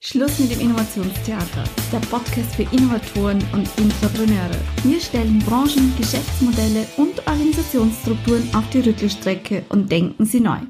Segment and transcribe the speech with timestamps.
[0.00, 4.54] Schluss mit dem Innovationstheater, der Podcast für Innovatoren und Intrapreneure.
[4.84, 10.60] Wir stellen Branchen, Geschäftsmodelle und Organisationsstrukturen auf die Rüttelstrecke und denken sie neu.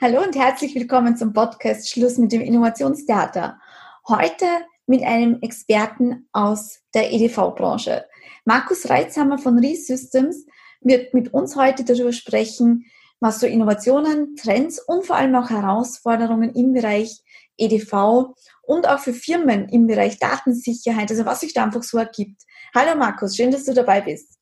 [0.00, 3.60] Hallo und herzlich willkommen zum Podcast Schluss mit dem Innovationstheater.
[4.08, 4.46] Heute
[4.86, 8.06] mit einem Experten aus der EDV-Branche.
[8.46, 10.46] Markus Reitzhammer von Ries Systems
[10.84, 12.84] wird mit uns heute darüber sprechen,
[13.20, 17.22] was so Innovationen, Trends und vor allem auch Herausforderungen im Bereich
[17.56, 22.42] EDV und auch für Firmen im Bereich Datensicherheit, also was sich da einfach so ergibt.
[22.74, 24.38] Hallo Markus, schön, dass du dabei bist.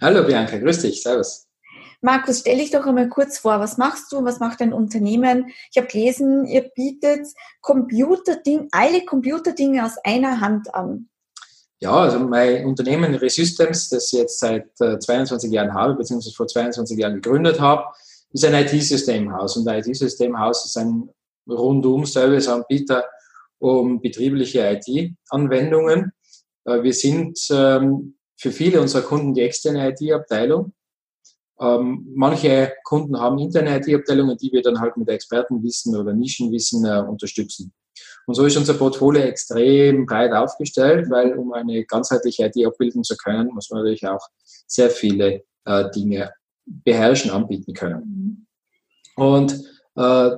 [0.00, 1.46] Hallo Bianca, grüß dich, servus.
[2.00, 5.52] Markus, stell dich doch einmal kurz vor, was machst du, was macht dein Unternehmen?
[5.70, 7.28] Ich habe gelesen, ihr bietet
[7.60, 11.08] Computerding, alle Computerdinge aus einer Hand an.
[11.82, 16.46] Ja, also mein Unternehmen Resystems, das ich jetzt seit äh, 22 Jahren habe, beziehungsweise vor
[16.46, 17.86] 22 Jahren gegründet habe,
[18.32, 19.56] ist ein IT-Systemhaus.
[19.56, 21.10] Und ein IT-Systemhaus ist ein
[21.48, 23.04] Rundum-Service-Anbieter
[23.58, 26.12] um betriebliche IT-Anwendungen.
[26.66, 30.74] Äh, wir sind ähm, für viele unserer Kunden die externe IT-Abteilung.
[31.60, 37.00] Ähm, manche Kunden haben interne IT-Abteilungen, die wir dann halt mit Expertenwissen oder Nischenwissen äh,
[37.00, 37.72] unterstützen.
[38.26, 43.16] Und so ist unser Portfolio extrem breit aufgestellt, weil um eine ganzheitliche IT abbilden zu
[43.16, 44.26] können, muss man natürlich auch
[44.66, 46.32] sehr viele äh, Dinge
[46.64, 48.46] beherrschen, anbieten können.
[49.16, 49.52] Und
[49.96, 50.30] äh,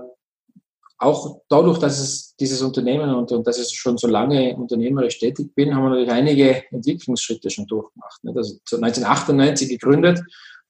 [0.99, 5.55] auch dadurch, dass es dieses Unternehmen und, und dass ich schon so lange unternehmerisch tätig
[5.55, 8.21] bin, haben wir natürlich einige Entwicklungsschritte schon durchgemacht.
[8.25, 10.21] Also 1998 gegründet,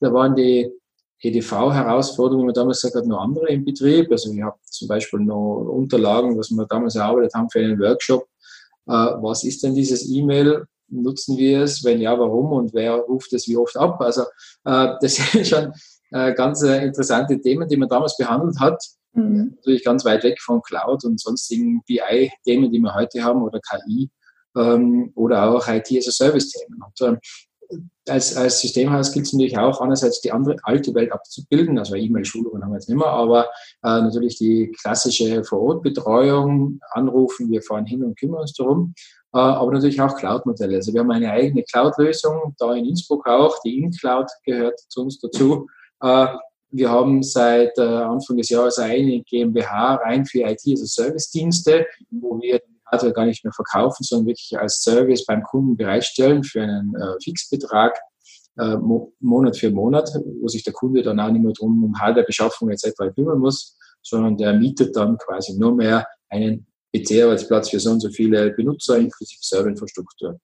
[0.01, 0.71] da waren die
[1.25, 4.11] EDV-Herausforderungen, damals gesagt hat, noch andere im Betrieb.
[4.11, 8.27] Also ich habe zum Beispiel noch Unterlagen, was wir damals erarbeitet haben für einen Workshop.
[8.87, 10.67] Äh, was ist denn dieses E-Mail?
[10.89, 11.83] Nutzen wir es?
[11.83, 12.53] Wenn ja, warum?
[12.53, 14.01] Und wer ruft es wie oft ab?
[14.01, 14.23] Also
[14.65, 15.73] äh, das sind schon
[16.11, 18.83] äh, ganz äh, interessante Themen, die man damals behandelt hat.
[19.15, 19.55] Mhm.
[19.57, 24.11] Natürlich ganz weit weg von Cloud und sonstigen BI-Themen, die wir heute haben oder KI
[24.57, 26.83] ähm, oder auch IT as a Service-Themen.
[26.83, 27.19] Und ähm,
[28.09, 32.63] als, als Systemhaus gilt es natürlich auch, einerseits die andere alte Welt abzubilden, also E-Mail-Schulungen
[32.63, 33.47] haben wir jetzt nicht mehr, aber
[33.83, 38.95] äh, natürlich die klassische Vor-Ort-Betreuung, anrufen, wir fahren hin und kümmern uns darum,
[39.33, 40.77] äh, aber natürlich auch Cloud-Modelle.
[40.77, 45.19] Also wir haben eine eigene Cloud-Lösung, da in Innsbruck auch, die InCloud gehört zu uns
[45.19, 45.67] dazu.
[46.03, 46.27] Äh,
[46.71, 51.05] wir haben seit äh, Anfang des Jahres eine GmbH rein für IT, also
[52.11, 56.63] wo wir Hardware gar nicht mehr verkaufen, sondern wirklich als Service beim Kunden bereitstellen für
[56.63, 57.99] einen äh, Fixbetrag
[58.59, 61.99] äh, Mo Monat für Monat, wo sich der Kunde dann auch nicht mehr drum um
[61.99, 62.93] Hardwarebeschaffung etc.
[63.15, 68.11] kümmern muss, sondern der mietet dann quasi nur mehr einen PC-Arbeitsplatz für so und so
[68.11, 70.39] viele Benutzer inklusive Serverinfrastruktur.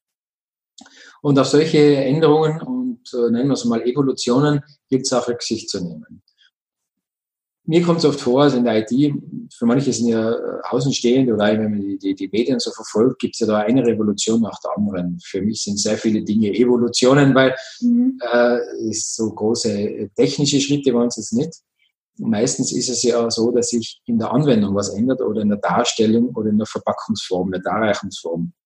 [1.22, 5.69] Und auf solche Änderungen und äh, nennen wir es mal Evolutionen gilt es auch Rücksicht
[5.69, 6.22] zu nehmen
[7.70, 9.14] mir kommt es oft vor, also in der IT,
[9.56, 13.20] für manche sind ja äh, Außenstehende oder wenn man die, die, die Medien so verfolgt,
[13.20, 15.20] gibt es ja da eine Revolution nach der anderen.
[15.22, 18.19] Für mich sind sehr viele Dinge Evolutionen, weil mhm.
[18.32, 18.59] äh,
[18.91, 21.53] so große technische Schritte waren es jetzt nicht.
[22.19, 25.59] Meistens ist es ja so, dass sich in der Anwendung was ändert oder in der
[25.59, 28.59] Darstellung oder in der Verpackungsform, in der Darreichungsform äh,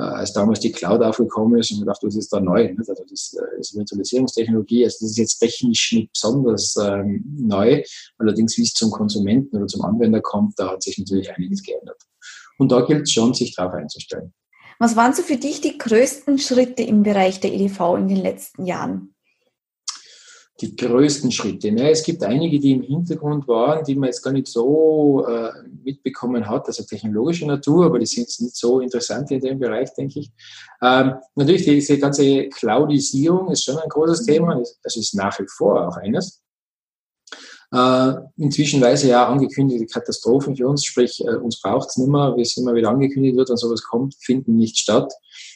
[0.00, 2.68] als damals die Cloud aufgekommen ist und gedacht, das ist da neu.
[2.68, 2.88] Nicht?
[2.88, 7.82] Also das äh, ist Virtualisierungstechnologie, also das ist jetzt technisch nicht besonders ähm, neu.
[8.18, 12.00] Allerdings, wie es zum Konsumenten oder zum Anwender kommt, da hat sich natürlich einiges geändert.
[12.58, 14.32] Und da gilt es schon, sich darauf einzustellen.
[14.78, 18.64] Was waren so für dich die größten Schritte im Bereich der EDV in den letzten
[18.64, 19.14] Jahren?
[20.60, 21.70] Die größten Schritte.
[21.70, 21.90] Ne?
[21.90, 25.50] Es gibt einige, die im Hintergrund waren, die man jetzt gar nicht so äh,
[25.84, 30.20] mitbekommen hat, also technologischer Natur, aber die sind nicht so interessant in dem Bereich, denke
[30.20, 30.32] ich.
[30.82, 35.86] Ähm, natürlich, diese ganze Cloudisierung ist schon ein großes Thema, das ist nach wie vor
[35.86, 36.42] auch eines.
[37.70, 42.34] Äh, inzwischen weise ja angekündigte Katastrophen für uns, sprich, äh, uns braucht es nicht mehr,
[42.36, 45.12] wie es immer wieder angekündigt wird, wenn sowas kommt, finden nicht statt.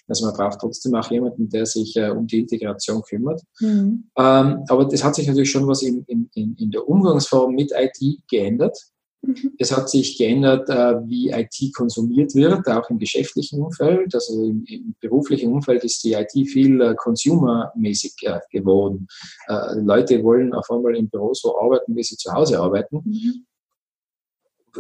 [0.09, 3.41] Also man braucht trotzdem auch jemanden, der sich äh, um die Integration kümmert.
[3.61, 4.11] Mhm.
[4.19, 7.99] Ähm, aber das hat sich natürlich schon was in, in, in der Umgangsform mit IT
[8.29, 8.77] geändert.
[9.23, 9.55] Mhm.
[9.59, 14.15] Es hat sich geändert, äh, wie IT konsumiert wird, auch im geschäftlichen Umfeld.
[14.15, 19.07] Also im, im beruflichen Umfeld ist die IT viel äh, consumermäßig äh, geworden.
[19.75, 23.01] Leute wollen auf einmal im Büro so arbeiten, wie sie zu Hause arbeiten.
[23.05, 23.47] Mhm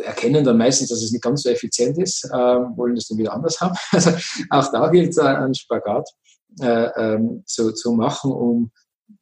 [0.00, 3.32] erkennen dann meistens, dass es nicht ganz so effizient ist, äh, wollen das dann wieder
[3.32, 3.76] anders haben.
[3.92, 4.10] Also
[4.50, 6.08] auch da gilt es, einen Spagat
[6.60, 8.70] äh, ähm, zu, zu machen, um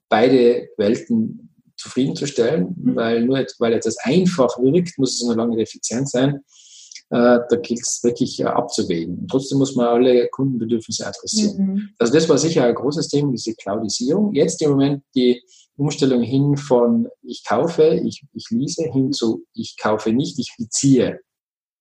[0.09, 1.50] beide Welten
[1.81, 2.97] zufriedenzustellen, mhm.
[2.97, 6.41] weil nur weil etwas einfach wirkt, muss es noch lange effizient sein.
[7.13, 9.19] Äh, da gilt es wirklich äh, abzuwägen.
[9.19, 11.57] Und trotzdem muss man alle Kundenbedürfnisse adressieren.
[11.57, 11.89] Mhm.
[11.99, 14.33] Also das war sicher ein großes Thema, diese Cloudisierung.
[14.33, 15.43] Jetzt im Moment die
[15.77, 21.19] Umstellung hin von ich kaufe, ich, ich lease, hin zu ich kaufe nicht, ich beziehe.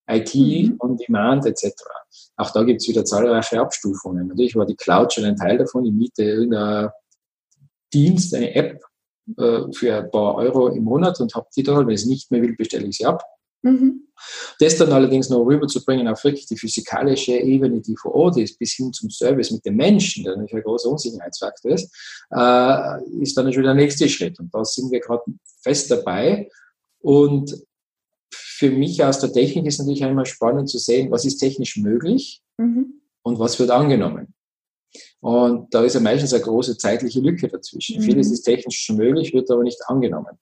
[0.09, 0.77] IT, mhm.
[0.79, 1.73] On-Demand etc.
[2.35, 4.27] Auch da gibt es wieder zahlreiche Abstufungen.
[4.27, 5.85] Natürlich war die Cloud schon ein Teil davon.
[5.85, 6.89] Ich miete irgendeinen
[7.93, 8.88] Dienst, eine App äh,
[9.35, 11.77] für ein paar Euro im Monat und habe die da.
[11.79, 13.23] Wenn ich es nicht mehr will, bestelle ich sie ab.
[13.61, 14.07] Mhm.
[14.59, 18.73] Das dann allerdings noch rüberzubringen auf wirklich die physikalische Ebene, die vor Ort ist, bis
[18.73, 21.93] hin zum Service mit den Menschen, der natürlich ein großer Unsicherheitsfaktor ist,
[22.31, 24.39] äh, ist dann schon der nächste Schritt.
[24.39, 25.23] Und da sind wir gerade
[25.61, 26.49] fest dabei.
[26.99, 27.55] Und
[28.31, 32.41] für mich aus der Technik ist natürlich einmal spannend zu sehen, was ist technisch möglich
[32.57, 33.01] mhm.
[33.23, 34.33] und was wird angenommen.
[35.19, 37.99] Und da ist ja meistens eine große zeitliche Lücke dazwischen.
[37.99, 38.03] Mhm.
[38.03, 40.37] Vieles ist technisch schon möglich, wird aber nicht angenommen.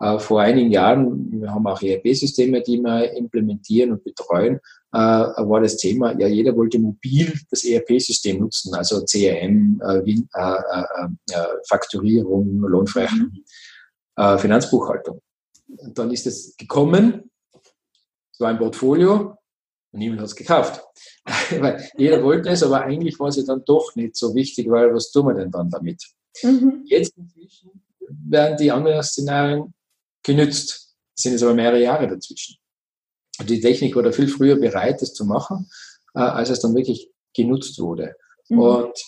[0.00, 4.58] Äh, vor einigen Jahren, wir haben auch ERP-Systeme, die wir implementieren und betreuen,
[4.92, 10.22] äh, war das Thema, ja, jeder wollte mobil das ERP-System nutzen, also CRM, äh, äh,
[10.34, 10.84] äh,
[11.32, 14.38] äh, Fakturierung, Lohnfreiheit, mhm.
[14.38, 15.22] Finanzbuchhaltung.
[15.78, 17.30] Und dann ist es gekommen,
[18.32, 19.36] es war ein Portfolio
[19.92, 20.82] und niemand hat es gekauft.
[21.58, 24.94] weil jeder wollte es, aber eigentlich war es ja dann doch nicht so wichtig, weil
[24.94, 26.02] was tun wir denn dann damit?
[26.42, 26.84] Mhm.
[26.86, 29.74] Jetzt inzwischen werden die anderen Szenarien
[30.22, 30.94] genützt.
[31.16, 32.56] Es sind jetzt aber mehrere Jahre dazwischen.
[33.42, 35.68] Die Technik war da viel früher bereit, das zu machen,
[36.14, 38.14] äh, als es dann wirklich genutzt wurde.
[38.48, 38.58] Mhm.
[38.58, 38.98] Und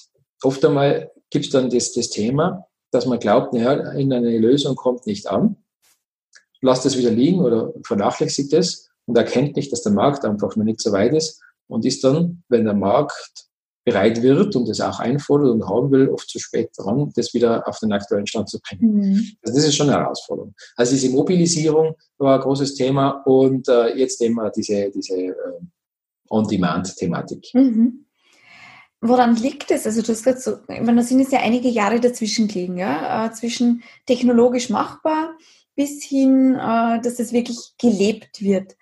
[0.42, 4.76] oft einmal gibt es dann das, das Thema, dass man glaubt, naja, in eine Lösung
[4.76, 5.56] kommt nicht an,
[6.60, 10.64] lasst es wieder liegen oder vernachlässigt es und erkennt nicht, dass der Markt einfach noch
[10.64, 13.48] nicht so weit ist und ist dann, wenn der Markt
[13.84, 17.66] bereit wird und es auch einfordert und haben will, oft zu spät dran, das wieder
[17.66, 18.94] auf den aktuellen Stand zu bringen.
[18.94, 19.28] Mhm.
[19.42, 20.54] Also das ist schon eine Herausforderung.
[20.76, 25.32] Also diese Mobilisierung war ein großes Thema und äh, jetzt eben diese, diese äh,
[26.30, 27.48] On-Demand-Thematik.
[27.54, 28.06] Mhm.
[29.00, 29.84] Woran liegt es?
[29.84, 32.78] Also du hast gerade so, ich meine, da sind jetzt ja einige Jahre dazwischen gelegen,
[32.78, 35.36] ja, äh, zwischen technologisch machbar
[35.74, 38.76] bis hin, äh, dass es wirklich gelebt wird.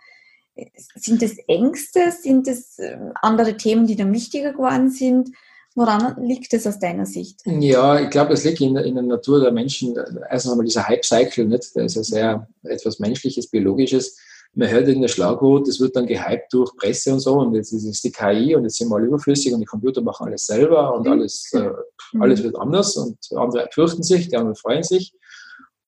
[0.97, 2.13] Sind es Ängste?
[2.13, 5.31] Sind es ähm, andere Themen, die dann wichtiger geworden sind?
[5.77, 7.41] Woran liegt es aus deiner Sicht?
[7.47, 9.97] Ja, ich glaube, es liegt in, in, der Natur der Menschen.
[10.29, 11.75] Erstens einmal dieser Hype-Cycle, nicht?
[11.77, 14.19] Der ist ja sehr etwas Menschliches, Biologisches.
[14.53, 17.73] Man hört in der Schlagwort, das wird dann gehypt durch Presse und so und jetzt
[17.73, 20.45] ist es die KI und jetzt sind wir alle überflüssig und die Computer machen alles
[20.45, 21.13] selber und mhm.
[21.13, 21.71] alles, äh,
[22.19, 25.15] alles wird anders und andere fürchten sich, die anderen freuen sich.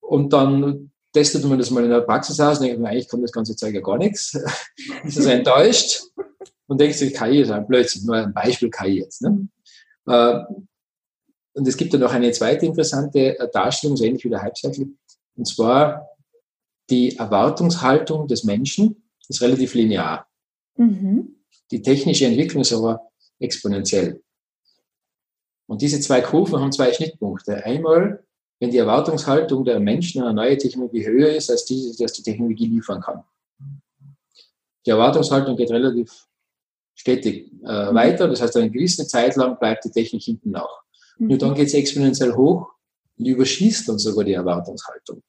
[0.01, 3.25] Und dann testet man das mal in der Praxis aus und denkt man, eigentlich kommt
[3.25, 4.35] das ganze Zeug ja gar nichts.
[5.05, 6.03] ist das enttäuscht
[6.67, 9.23] und denkt sich, KI ist ein Blödsinn, nur ein Beispiel KI jetzt.
[9.23, 9.49] Ne?
[10.07, 10.41] Äh,
[11.55, 14.89] und es gibt dann noch eine zweite interessante äh, Darstellung, so ähnlich wie der Hype-Cycle,
[15.37, 16.09] und zwar
[16.91, 20.27] die Erwartungshaltung des Menschen ist relativ linear.
[20.77, 21.37] Mhm.
[21.71, 24.23] Die technische Entwicklung ist aber exponentiell.
[25.67, 27.65] Und diese zwei Kurven haben zwei Schnittpunkte.
[27.65, 28.22] Einmal
[28.63, 32.23] wenn die Erwartungshaltung der Menschen an eine neue Technologie höher ist, als die, die die
[32.23, 33.25] Technologie liefern kann.
[34.87, 36.29] Die Erwartungshaltung geht relativ
[36.95, 37.95] stetig äh, mhm.
[37.97, 40.85] weiter, das heißt, eine gewisse Zeit lang bleibt die Technik hinten nach.
[41.19, 41.27] Mhm.
[41.27, 42.69] Nur dann geht es exponentiell hoch
[43.19, 45.25] und überschießt dann sogar die Erwartungshaltung.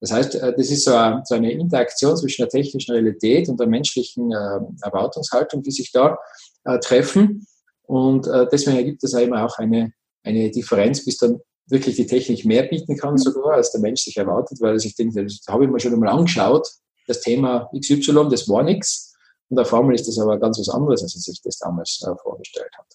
[0.00, 4.30] Das heißt, äh, das ist so eine Interaktion zwischen der technischen Realität und der menschlichen
[4.30, 6.16] äh, Erwartungshaltung, die sich da
[6.62, 7.44] äh, treffen.
[7.82, 12.64] Und deswegen ergibt es eben auch eine, eine Differenz, bis dann wirklich die Technik mehr
[12.64, 13.18] bieten kann mhm.
[13.18, 15.92] sogar, als der Mensch sich erwartet, weil er sich denkt, das habe ich mir schon
[15.92, 16.68] einmal angeschaut,
[17.06, 19.14] das Thema XY, das war nichts.
[19.48, 22.14] Und auf einmal ist das aber ganz was anderes, als er sich das damals äh,
[22.22, 22.86] vorgestellt hat.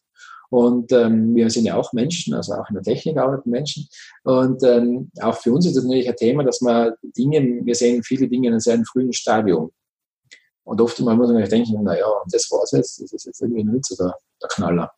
[0.50, 3.88] Und ähm, wir sind ja auch Menschen, also auch in der Technik arbeiten Menschen.
[4.24, 8.04] Und ähm, auch für uns ist das natürlich ein Thema, dass man Dinge, wir sehen
[8.04, 9.72] viele Dinge in einem sehr frühen Stadium.
[10.64, 13.86] Und oft muss man sich denken, naja, das war's jetzt, das ist jetzt irgendwie nicht
[13.86, 14.92] so der, der Knaller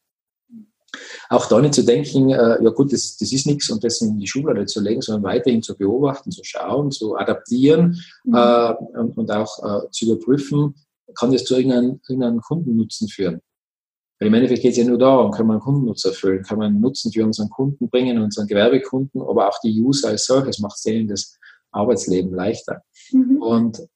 [1.29, 4.17] auch da nicht zu denken, äh, ja gut, das, das ist nichts und das in
[4.17, 8.35] die Schublade zu legen, sondern weiterhin zu beobachten, zu schauen, zu adaptieren mhm.
[8.35, 10.75] äh, und, und, auch äh, zu überprüfen,
[11.17, 13.41] kann das zu irgendeinem, irgendeinem Kundennutzen führen.
[14.19, 16.67] Weil im Endeffekt geht es ja nur darum, kann man einen Kundennutzen erfüllen, kann man
[16.67, 20.83] einen Nutzen für unseren Kunden bringen, unseren Gewerbekunden, aber auch die User als solches macht
[20.85, 21.37] denen das
[21.71, 22.81] Arbeitsleben leichter.
[23.11, 23.41] Mhm.
[23.41, 23.87] Und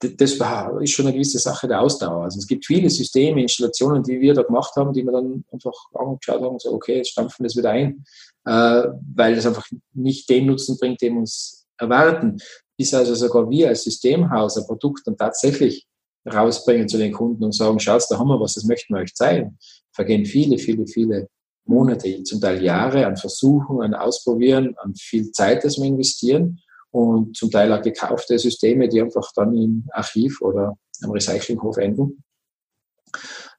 [0.00, 2.24] das ist schon eine gewisse Sache der Ausdauer.
[2.24, 5.72] Also es gibt viele Systeme, Installationen, die wir da gemacht haben, die wir dann einfach
[5.94, 8.04] angeschaut haben und so, okay, jetzt stampfen wir das wieder ein,
[8.44, 12.38] äh, weil das einfach nicht den Nutzen bringt, den wir uns erwarten.
[12.76, 15.86] Bis also sogar wir als Systemhaus ein Produkt dann tatsächlich
[16.30, 19.14] rausbringen zu den Kunden und sagen, schaut, da haben wir was, das möchten wir euch
[19.14, 19.58] zeigen.
[19.92, 21.28] Vergehen viele, viele, viele
[21.64, 26.60] Monate, zum Teil Jahre an Versuchen, an Ausprobieren, an viel Zeit, das wir investieren
[26.96, 32.24] und zum Teil auch gekaufte Systeme, die einfach dann im Archiv oder am Recyclinghof enden.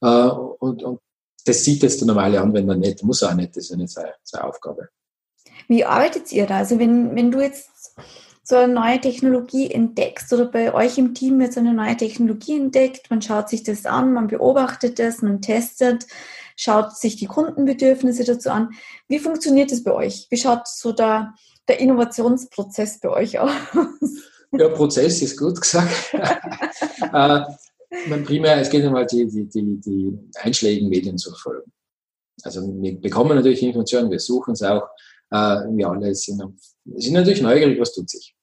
[0.02, 1.00] Äh, und, und
[1.46, 4.14] das sieht jetzt der normale Anwender nicht, muss auch nicht, das ist ja nicht seine,
[4.24, 4.90] seine Aufgabe.
[5.68, 6.58] Wie arbeitet ihr da?
[6.58, 7.96] Also wenn, wenn du jetzt
[8.42, 13.12] so eine neue Technologie entdeckst oder bei euch im Team so eine neue Technologie entdeckt,
[13.12, 16.08] man schaut sich das an, man beobachtet das, man testet,
[16.56, 18.72] schaut sich die Kundenbedürfnisse dazu an.
[19.08, 20.26] Wie funktioniert das bei euch?
[20.32, 21.36] Wie schaut so der,
[21.68, 23.52] der Innovationsprozess bei euch aus?
[24.54, 26.14] Ja, Prozess ist gut gesagt.
[26.14, 27.42] äh,
[28.24, 31.72] primär, es geht einmal die, die, die, die einschlägigen Medien zu verfolgen.
[32.44, 34.88] Also wir bekommen natürlich Informationen, wir suchen es auch,
[35.32, 35.36] äh,
[35.70, 36.42] wir alle sind,
[36.96, 38.36] sind natürlich neugierig, was tut sich.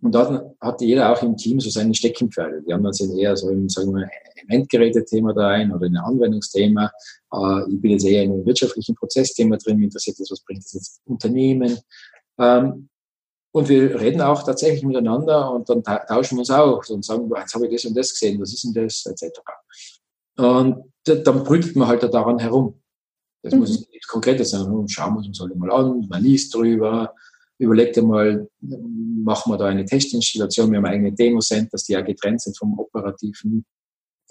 [0.00, 2.62] Und dann hat jeder auch im Team so seine Steckenpferde.
[2.62, 4.08] Die anderen sind eher so im, sagen wir,
[4.42, 6.90] im Endgerätethema da rein oder in ein Anwendungsthema.
[7.32, 10.74] Äh, ich bin jetzt eher in einem wirtschaftlichen Prozessthema drin, interessiert das, was bringt das
[10.74, 11.78] jetzt Unternehmen.
[12.38, 12.88] Ähm,
[13.52, 17.54] und wir reden auch tatsächlich miteinander und dann tauschen wir uns auch und sagen, jetzt
[17.54, 19.40] habe ich das und das gesehen, was ist denn das, etc.
[20.36, 22.80] Und dann brütet man halt daran herum.
[23.42, 23.60] Das mhm.
[23.60, 24.88] muss nichts Konkretes sein.
[24.88, 27.14] Schauen wir uns halt mal an, man liest drüber,
[27.58, 32.56] überlegt einmal, machen wir da eine Testinstallation, wir haben eigene Demo-Centers, die ja getrennt sind
[32.56, 33.64] vom operativen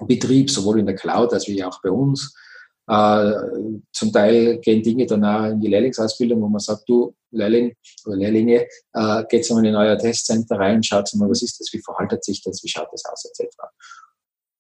[0.06, 2.36] Betrieb, sowohl in der Cloud als auch bei uns.
[2.90, 3.34] Äh,
[3.92, 7.76] zum Teil gehen Dinge dann auch in die Lehrlingsausbildung, wo man sagt, du Lehrling
[8.06, 11.82] oder Lehrlinge, äh, geht mal in neues Testcenter rein, schaut mal, was ist das, wie
[11.82, 13.56] verhaltet sich das, wie schaut das aus, etc.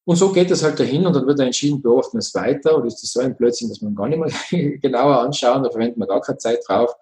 [0.06, 2.88] Und so geht es halt dahin und dann wird entschieden, beobachten wir es weiter oder
[2.88, 4.20] ist das so ein Blödsinn, dass man gar nicht
[4.52, 6.94] mehr genauer anschauen, da verwendet man gar keine Zeit drauf.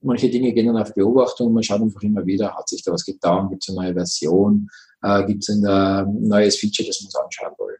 [0.00, 2.90] Manche Dinge gehen dann auf Beobachtung und man schaut einfach immer wieder, hat sich da
[2.90, 4.68] was getan, gibt es eine neue Version,
[5.02, 7.76] äh, gibt es ein neues Feature, das wir uns anschauen wollen.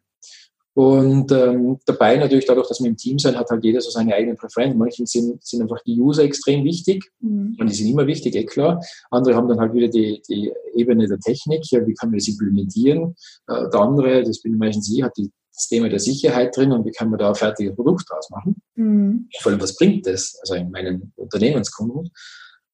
[0.74, 4.14] Und ähm, dabei natürlich dadurch, dass wir im Team sind, hat halt jeder so seine
[4.14, 4.78] eigenen Präferenzen.
[4.78, 7.56] Manchen sind, sind einfach die User extrem wichtig mhm.
[7.58, 8.80] und die sind immer wichtig, eh klar.
[9.10, 12.28] Andere haben dann halt wieder die, die Ebene der Technik, ja, wie kann man das
[12.28, 13.14] implementieren.
[13.48, 16.86] Äh, der andere, das bin meistens ich, hat die, das Thema der Sicherheit drin und
[16.86, 18.56] wie kann man da ein fertiges Produkt draus machen.
[18.74, 19.28] Mhm.
[19.40, 20.38] Vor allem, was bringt das?
[20.40, 22.10] Also in meinen Unternehmenskunden.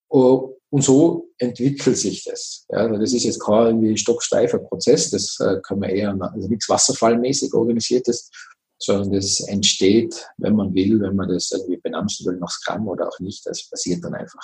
[0.09, 2.67] Oh, und so entwickelt sich das.
[2.69, 6.69] Ja, das ist jetzt kein irgendwie stocksteifer Prozess, das äh, kann man eher, also nichts
[6.69, 8.31] wasserfallmäßig organisiertes,
[8.79, 13.09] sondern das entsteht, wenn man will, wenn man das irgendwie benannt will, nach Scrum oder
[13.09, 14.41] auch nicht, das passiert dann einfach.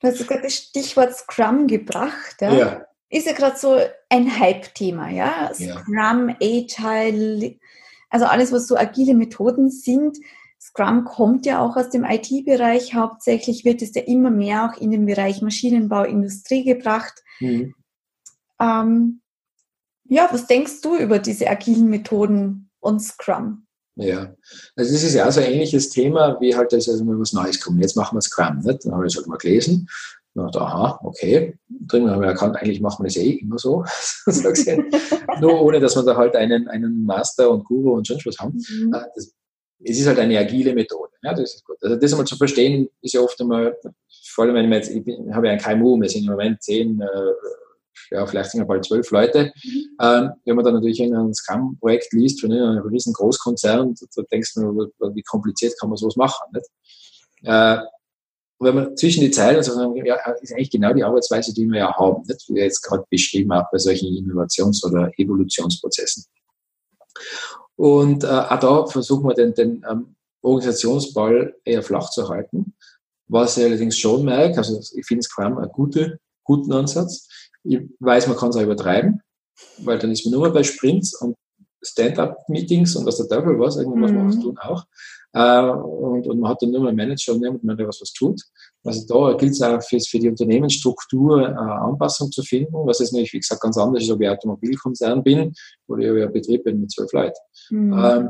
[0.00, 2.36] Du hast gerade das Stichwort Scrum gebracht.
[2.40, 2.54] Ja?
[2.54, 2.86] ja.
[3.10, 5.50] Ist ja gerade so ein Hype-Thema, ja?
[5.52, 6.36] Scrum, ja.
[6.40, 7.56] Agile,
[8.10, 10.18] also alles, was so agile Methoden sind,
[10.78, 12.94] Scrum kommt ja auch aus dem IT-Bereich.
[12.94, 17.14] Hauptsächlich wird es ja immer mehr auch in den Bereich Maschinenbau, Industrie gebracht.
[17.40, 17.74] Mhm.
[18.60, 19.20] Ähm,
[20.04, 23.66] ja, was denkst du über diese agilen Methoden und Scrum?
[23.96, 24.32] Ja,
[24.76, 27.60] also das ist ja so ein ähnliches Thema, wie halt das, also mal was Neues
[27.60, 27.80] kommt.
[27.80, 28.84] Jetzt machen wir Scrum, nicht?
[28.84, 29.88] Dann habe ich es halt mal gelesen.
[30.34, 31.58] Und aha, okay.
[31.68, 33.84] Drin haben wir erkannt, eigentlich machen wir das eh immer so.
[35.40, 38.54] Nur ohne, dass wir da halt einen, einen Master und Guru und sonst was haben.
[38.54, 38.94] Mhm.
[38.94, 39.34] Äh, das
[39.84, 41.12] es ist halt eine agile Methode.
[41.22, 41.76] Ja, das ist gut.
[41.82, 43.76] Also das einmal zu verstehen, ist ja oft einmal,
[44.32, 46.62] vor allem wenn wir jetzt, ich bin, habe ja ein KMU, wir sind im Moment
[46.62, 47.32] zehn, äh,
[48.10, 49.52] ja, vielleicht sind wir bald zwölf Leute.
[49.62, 49.96] Mhm.
[50.00, 54.54] Ähm, wenn man dann natürlich in einem Scrum-Projekt liest von einem riesen Großkonzern, da denkst
[54.54, 56.50] du, wie kompliziert kann man sowas machen.
[56.52, 56.66] Nicht?
[57.44, 57.78] Äh,
[58.60, 61.94] wenn man zwischen die Zeilen sagt, ja, ist eigentlich genau die Arbeitsweise, die wir ja
[61.94, 62.48] haben, nicht?
[62.48, 66.24] wie wir jetzt gerade beschrieben auch bei solchen Innovations- oder Evolutionsprozessen.
[67.78, 72.74] Und äh, auch da versuchen wir den, den ähm, Organisationsball eher flach zu halten.
[73.28, 77.28] Was ich allerdings schon merke, also ich finde Scrum einen gute, guten Ansatz.
[77.62, 79.20] Ich weiß, man kann es auch übertreiben,
[79.78, 81.36] weil dann ist man nur mal bei Sprints und
[81.82, 84.18] Stand-up-Meetings und was der Teufel was, irgendwas mhm.
[84.18, 84.84] machen tun auch.
[85.32, 88.12] Äh, und, und man hat dann nur mal einen Manager und niemand, der was, was
[88.12, 88.40] tut.
[88.84, 93.12] Also da gilt es auch für, für die Unternehmensstruktur äh, Anpassung zu finden, was jetzt
[93.12, 95.52] natürlich, wie gesagt, ganz anders ist, ob ich Automobilkonzern bin
[95.86, 97.38] oder ich ein Betrieb bin mit zwölf Leuten.
[97.70, 97.92] Mhm.
[97.92, 98.28] Ähm,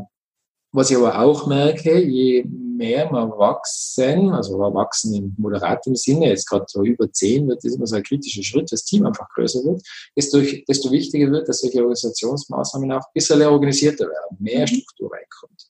[0.73, 2.45] was ich aber auch merke, je
[2.79, 7.63] mehr wir wachsen, also wir wachsen im moderaten Sinne, jetzt gerade so über zehn wird
[7.65, 9.83] das immer so ein kritischer Schritt, das Team einfach größer wird,
[10.17, 14.67] desto, desto wichtiger wird, dass solche Organisationsmaßnahmen auch ein bisschen organisierter werden, mehr mhm.
[14.69, 15.69] Struktur reinkommt.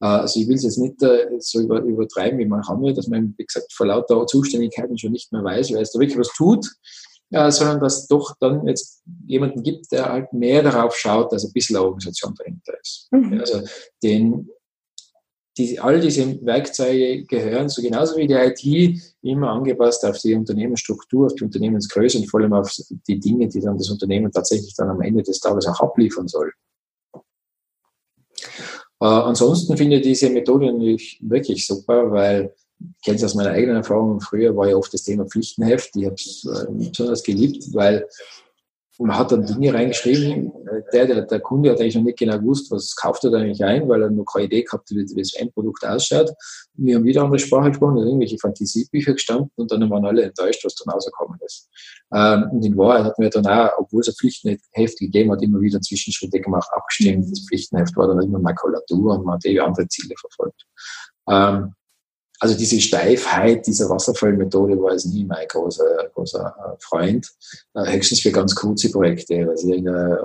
[0.00, 3.34] Äh, also ich will es jetzt nicht äh, so übertreiben, wie man kann, dass man,
[3.36, 6.66] wie gesagt, vor lauter Zuständigkeiten schon nicht mehr weiß, wer jetzt da wirklich was tut,
[7.30, 11.44] äh, sondern dass es doch dann jetzt jemanden gibt, der halt mehr darauf schaut, dass
[11.44, 13.08] ein bisschen Organisation dahinter ist.
[13.10, 13.40] Mhm.
[13.40, 13.62] Also
[14.02, 14.50] den,
[15.58, 21.26] die, all diese Werkzeuge gehören so genauso wie die IT immer angepasst auf die Unternehmensstruktur,
[21.26, 22.74] auf die Unternehmensgröße und vor allem auf
[23.06, 26.52] die Dinge, die dann das Unternehmen tatsächlich dann am Ende des Tages auch abliefern soll.
[29.02, 33.50] Äh, ansonsten finde ich diese Methode natürlich wirklich super, weil ich kenne es aus meiner
[33.50, 34.20] eigenen Erfahrung.
[34.20, 35.94] Früher war ja oft das Thema Pflichtenheft.
[35.96, 38.08] Ich habe es äh, besonders geliebt, weil
[39.02, 40.52] man hat dann Dinge reingeschrieben,
[40.92, 43.64] der, der, der Kunde hat eigentlich noch nicht genau gewusst, was kauft er da eigentlich
[43.64, 46.30] ein, weil er noch keine Idee gehabt hat, wie das Endprodukt ausschaut.
[46.74, 50.64] Wir haben wieder andere Sprache gesprochen, da irgendwelche Fantasiebücher gestanden und dann waren alle enttäuscht,
[50.64, 51.68] was dann rausgekommen ist.
[52.14, 55.60] Ähm, und in Wahrheit hatten wir dann auch, obwohl es ein Pflichtenheft gegeben hat, immer
[55.60, 57.30] wieder Zwischenschritte gemacht, abgestimmt.
[57.30, 60.66] Das Pflichtenheft war dann immer Makulatur und man hat eh andere Ziele verfolgt.
[62.42, 67.30] Also diese Steifheit dieser Wasserfallmethode war jetzt nie mein großer, großer äh, Freund.
[67.72, 69.48] Äh, höchstens für ganz kurze Projekte.
[69.48, 70.18] Also irgendein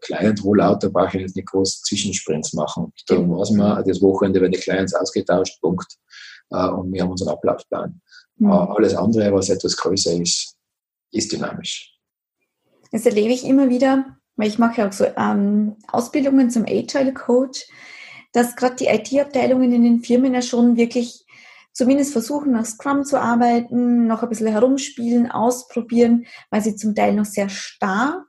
[0.00, 2.92] Client Rollout, da brauche ich jetzt nicht groß Zwischensprints machen.
[3.08, 5.98] Da weiß man, das Wochenende werden die Clients ausgetauscht, Punkt.
[6.50, 8.00] Äh, und wir haben unseren Ablaufplan.
[8.36, 8.52] Mhm.
[8.52, 10.54] Alles andere, was etwas größer ist,
[11.10, 11.92] ist dynamisch.
[12.92, 17.12] Das erlebe ich immer wieder, weil ich mache ja auch so ähm, Ausbildungen zum Agile
[17.12, 17.66] Coach,
[18.32, 21.24] dass gerade die IT-Abteilungen in den Firmen ja schon wirklich
[21.78, 27.14] zumindest versuchen, nach Scrum zu arbeiten, noch ein bisschen herumspielen, ausprobieren, weil sie zum Teil
[27.14, 28.24] noch sehr starr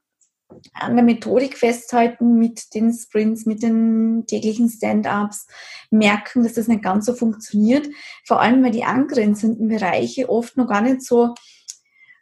[0.73, 5.47] an der Methodik festhalten mit den Sprints, mit den täglichen Stand-ups,
[5.89, 7.87] merken, dass das nicht ganz so funktioniert.
[8.23, 11.33] Vor allem, weil die angrenzenden Bereiche oft noch gar nicht so,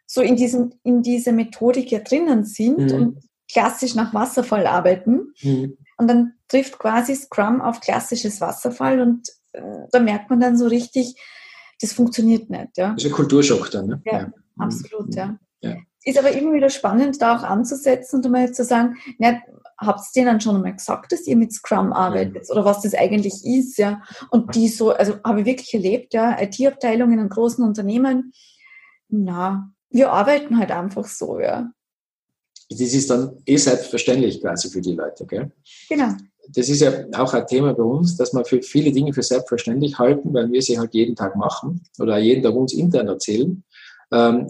[0.06, 2.94] so in, diesem, in dieser Methodik ja drinnen sind mhm.
[2.94, 3.18] und
[3.52, 5.34] klassisch nach Wasserfall arbeiten.
[5.42, 5.76] Mhm.
[5.98, 11.14] Und dann trifft quasi Scrum auf klassisches Wasserfall und da merkt man dann so richtig,
[11.80, 12.76] das funktioniert nicht.
[12.76, 12.92] Ja.
[12.92, 13.86] Das ist ein Kulturschock dann.
[13.86, 14.02] Ne?
[14.04, 14.32] Ja, ja.
[14.58, 15.38] absolut, ja.
[15.60, 15.76] ja.
[16.04, 19.40] Ist aber immer wieder spannend, da auch anzusetzen und einmal zu sagen, na,
[19.76, 23.44] habt ihr denen schon einmal gesagt, dass ihr mit Scrum arbeitet oder was das eigentlich
[23.44, 24.02] ist, ja.
[24.30, 28.32] Und die so, also habe ich wirklich erlebt, ja, IT-Abteilungen in großen Unternehmen,
[29.08, 31.70] na, wir arbeiten halt einfach so, ja.
[32.70, 35.52] Das ist dann eh selbstverständlich quasi für die Leute, gell?
[35.88, 36.14] Genau
[36.54, 39.98] das ist ja auch ein Thema bei uns, dass wir für viele Dinge für selbstverständlich
[39.98, 43.62] halten, weil wir sie halt jeden Tag machen oder jeden Tag uns intern erzählen.
[44.10, 44.48] Ähm,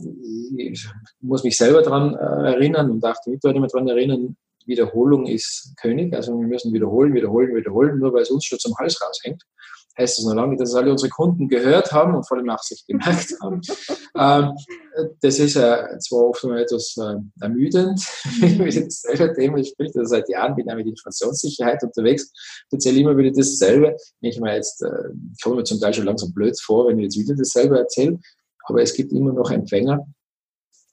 [0.57, 0.87] ich
[1.21, 4.37] muss mich selber daran äh, erinnern und auch die Mitarbeiter daran erinnern,
[4.67, 6.14] Wiederholung ist König.
[6.14, 9.43] Also wir müssen wiederholen, wiederholen, wiederholen, nur weil es uns schon zum Hals raushängt
[9.99, 12.87] heißt es noch lange, dass alle unsere Kunden gehört haben und vor allem auch sich
[12.87, 13.61] gemerkt haben.
[14.17, 14.57] ähm,
[15.21, 18.00] das ist äh, zwar oft mal etwas äh, ermüdend,
[18.40, 18.85] wie mhm.
[18.85, 23.32] dasselbe Thema spricht, also seit Jahren bin ich mit Informationssicherheit unterwegs, ich erzähle immer wieder
[23.32, 23.97] dasselbe.
[24.21, 24.89] Ich meine jetzt, äh,
[25.34, 28.19] ich komme mir zum Teil schon langsam blöd vor, wenn ich jetzt wieder dasselbe erzähle,
[28.65, 30.06] aber es gibt immer noch Empfänger,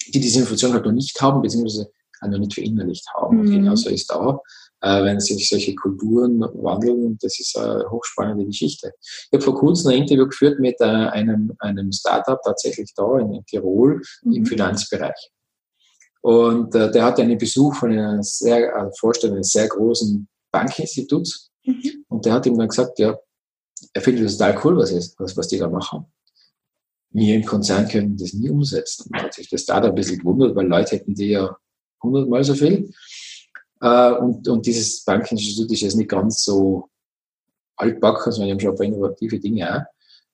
[0.07, 1.89] die diese Information halt noch nicht haben, beziehungsweise
[2.31, 3.37] noch nicht verinnerlicht haben.
[3.37, 3.41] Mhm.
[3.41, 4.39] Und genauso ist da
[4.85, 7.17] äh, wenn sich solche Kulturen wandeln.
[7.21, 8.93] Das ist eine hochspannende Geschichte.
[8.99, 13.43] Ich habe vor kurzem ein Interview geführt mit äh, einem, einem Startup tatsächlich da in
[13.45, 14.33] Tirol mhm.
[14.33, 15.31] im Finanzbereich.
[16.21, 21.51] Und äh, der hatte einen Besuch von einer sehr, äh, Vorstellung eines sehr großen Bankinstituts.
[21.63, 22.05] Mhm.
[22.07, 23.17] Und der hat ihm dann gesagt, ja,
[23.93, 26.05] er findet das total cool, was, ist, was, was die da machen.
[27.09, 29.09] Wir im Konzern können das nie umsetzen.
[29.11, 31.55] Da hat sich das Startup ein bisschen gewundert, weil Leute hätten die ja
[32.05, 32.91] hundertmal so viel.
[33.81, 36.89] Äh, und, und dieses Bankinstitut ist jetzt nicht ganz so
[37.77, 39.81] altbacken, sondern wir haben schon ein paar innovative Dinge auch.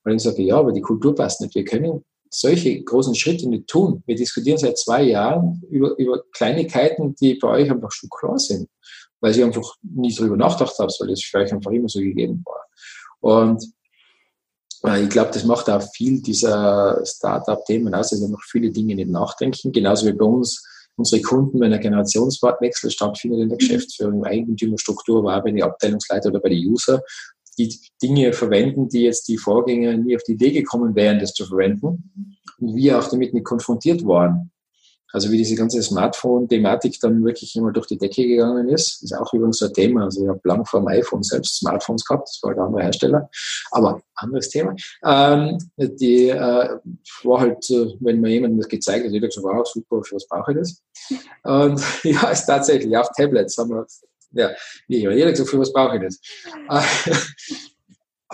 [0.04, 1.54] Weil ich sage, ja, aber die Kultur passt nicht.
[1.54, 4.02] Wir können solche großen Schritte nicht tun.
[4.06, 8.68] Wir diskutieren seit zwei Jahren über, über Kleinigkeiten, die bei euch einfach schon klar sind,
[9.20, 12.66] weil sie einfach nie darüber nachgedacht habt, weil es vielleicht einfach immer so gegeben war.
[13.20, 13.64] Und
[14.84, 18.94] äh, ich glaube, das macht auch viel dieser Startup-Themen aus, dass wir noch viele Dinge
[18.94, 19.70] nicht nachdenken.
[19.70, 23.60] Genauso wie bei uns unsere Kunden, wenn ein Generationswechsel stattfindet in der mhm.
[23.60, 27.02] Geschäftsführung, Eigentümerstruktur, auch bei den Abteilungsleiter oder bei den User,
[27.58, 31.44] die Dinge verwenden, die jetzt die Vorgänger nie auf die Idee gekommen wären, das zu
[31.44, 34.51] verwenden und wir auch damit nicht konfrontiert waren.
[35.12, 39.32] Also wie diese ganze Smartphone-Thematik dann wirklich immer durch die Decke gegangen ist, ist auch
[39.32, 40.04] übrigens so ein Thema.
[40.04, 42.82] Also ich habe lang vor dem iPhone selbst Smartphones gehabt, das war halt ein anderer
[42.84, 43.30] Hersteller,
[43.70, 44.74] aber anderes Thema.
[45.04, 46.78] Ähm, die äh,
[47.24, 50.26] war halt, äh, wenn mir jemand das gezeigt hat, jeder gesagt, wow, super, für was
[50.26, 50.82] brauche ich das?
[51.44, 53.86] Und ja, ist tatsächlich, auch Tablets haben wir,
[54.32, 54.50] ja,
[54.88, 56.20] jeder gesagt, für was brauche ich das?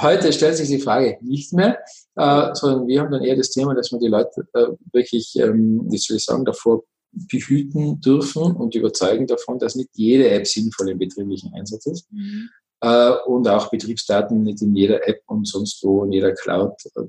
[0.01, 1.79] Heute stellt sich die Frage nicht mehr,
[2.15, 5.87] äh, sondern wir haben dann eher das Thema, dass wir die Leute äh, wirklich, ähm,
[5.91, 10.91] wie soll ich sagen, davor behüten dürfen und überzeugen davon, dass nicht jede App sinnvoll
[10.91, 12.13] im betrieblichen Einsatz ist.
[12.13, 12.49] Mhm.
[12.81, 17.03] Äh, und auch Betriebsdaten nicht in jeder App und sonst wo in jeder Cloud äh,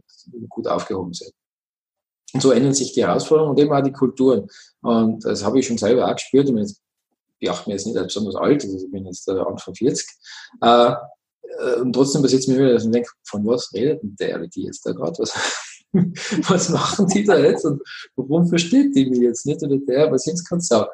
[0.49, 1.31] gut aufgehoben sind.
[2.33, 4.47] Und so ändern sich die Herausforderungen und eben auch die Kulturen.
[4.81, 6.49] Und das habe ich schon selber auch gespürt.
[6.49, 6.81] Und jetzt,
[7.39, 10.07] ich mir jetzt nicht als besonders alt, also ich bin jetzt äh, Anfang 40.
[10.61, 10.95] Äh, äh,
[11.81, 14.91] und trotzdem besitzt mir wieder und denke, von was redet denn der die jetzt da
[14.91, 15.17] gerade?
[15.19, 15.33] Was,
[16.49, 17.81] was machen die da jetzt und
[18.15, 20.85] warum versteht die mich jetzt nicht oder der, was jetzt kannst du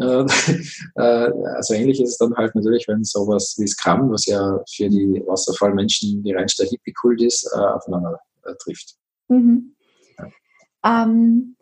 [0.00, 0.24] äh,
[0.96, 4.88] äh, also ähnlich ist es dann halt natürlich, wenn sowas wie Scrum, was ja für
[4.88, 8.18] die Wasserfallmenschen die reinste Hippie-Kult ist, aufeinander
[8.62, 8.96] trifft.
[9.28, 9.74] Mhm.
[10.18, 11.04] Ja.
[11.04, 11.56] Ähm,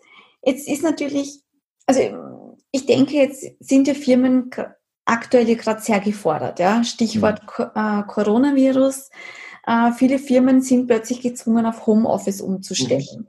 [0.44, 1.40] jetzt ist natürlich,
[1.87, 2.01] also
[2.70, 4.51] ich denke, jetzt sind die Firmen
[5.07, 6.59] aktuell gerade sehr gefordert.
[6.59, 6.85] Ja?
[6.85, 7.64] Stichwort mhm.
[7.75, 9.11] äh, Coronavirus.
[9.66, 13.07] Äh, viele Firmen sind plötzlich gezwungen, auf Homeoffice umzustellen.
[13.19, 13.27] Mhm.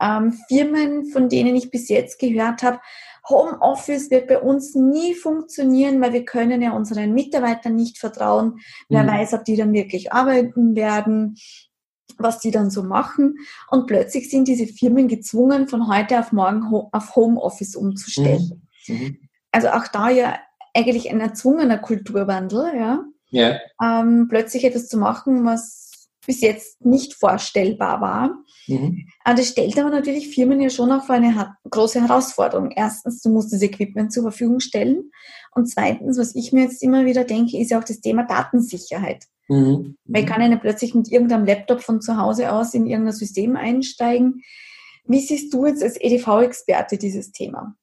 [0.00, 2.80] Ähm, Firmen, von denen ich bis jetzt gehört habe,
[3.28, 8.60] Homeoffice wird bei uns nie funktionieren, weil wir können ja unseren Mitarbeitern nicht vertrauen.
[8.88, 9.08] Wer mhm.
[9.08, 11.36] weiß, ob die dann wirklich arbeiten werden,
[12.16, 13.36] was die dann so machen.
[13.70, 18.62] Und plötzlich sind diese Firmen gezwungen, von heute auf morgen auf Homeoffice umzustellen.
[18.86, 18.94] Mhm.
[18.94, 19.18] Mhm.
[19.50, 20.38] Also auch da ja
[20.74, 23.04] eigentlich ein erzwungener Kulturwandel, ja.
[23.30, 23.58] ja.
[23.82, 25.88] Ähm, plötzlich etwas zu machen, was
[26.28, 28.44] bis jetzt nicht vorstellbar war.
[28.66, 29.06] Mhm.
[29.24, 32.70] Äh, das stellt aber natürlich Firmen ja schon auch vor eine große Herausforderung.
[32.70, 35.10] Erstens, du musst das Equipment zur Verfügung stellen.
[35.54, 39.24] Und zweitens, was ich mir jetzt immer wieder denke, ist ja auch das Thema Datensicherheit.
[39.48, 39.96] Mhm.
[40.04, 43.14] Weil ich kann ja nicht plötzlich mit irgendeinem Laptop von zu Hause aus in irgendein
[43.14, 44.42] System einsteigen.
[45.06, 47.74] Wie siehst du jetzt als EDV-Experte dieses Thema?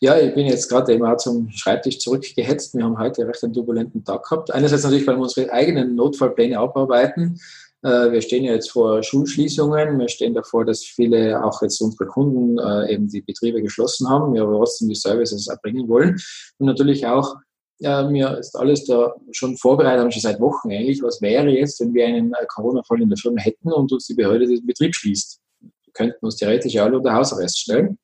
[0.00, 2.74] Ja, ich bin jetzt gerade eben auch zum Schreibtisch zurückgehetzt.
[2.74, 4.52] Wir haben heute recht einen turbulenten Tag gehabt.
[4.52, 7.40] Einerseits natürlich, weil wir unsere eigenen Notfallpläne abarbeiten.
[7.82, 9.98] Äh, wir stehen ja jetzt vor Schulschließungen.
[9.98, 14.34] Wir stehen davor, dass viele, auch jetzt unsere Kunden, äh, eben die Betriebe geschlossen haben.
[14.34, 16.16] Wir aber trotzdem die Services erbringen wollen.
[16.58, 17.36] Und natürlich auch,
[17.78, 21.02] ja, mir ist alles da schon vorbereitet, haben schon seit Wochen eigentlich.
[21.02, 24.14] Was wäre jetzt, wenn wir einen äh, Corona-Fall in der Firma hätten und uns die
[24.14, 25.40] Behörde den Betrieb schließt?
[25.60, 27.98] Wir könnten uns theoretisch alle unter Hausarrest stellen.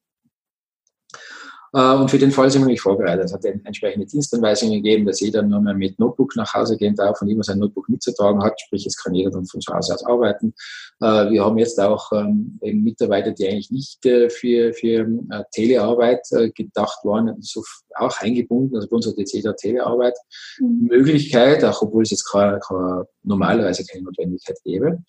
[1.72, 3.26] Äh, und für den Fall sind wir nicht vorbereitet.
[3.26, 7.20] Es hat entsprechende Dienstanweisungen gegeben, dass jeder nur mehr mit Notebook nach Hause gehen darf
[7.22, 8.61] und immer sein Notebook mitzutragen hat.
[8.61, 10.54] Sprich, es kann jeder dann von zu Hause aus arbeiten.
[11.00, 15.06] Äh, wir haben jetzt auch ähm, Mitarbeiter, die eigentlich nicht äh, für, für
[15.52, 17.62] Telearbeit gedacht waren, so
[17.96, 18.76] auch eingebunden.
[18.76, 20.16] Also bei uns hat jetzt jeder Telearbeit
[20.59, 20.88] mhm.
[20.88, 25.02] Möglichkeit, auch obwohl es jetzt keine, keine, normalerweise keine Notwendigkeit gäbe.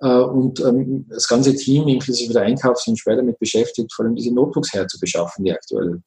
[0.00, 4.14] Äh, und ähm, das ganze Team, inklusive der Einkauf, sind schwer damit beschäftigt, vor allem
[4.14, 6.02] diese Notebooks herzubeschaffen, die aktuell